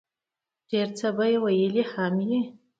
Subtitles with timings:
[0.69, 2.41] ډېر څۀ به ئې ويلي هم وي